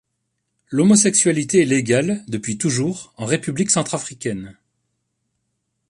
[0.71, 4.57] L'homosexualité est légale depuis toujours en République centrafricaine.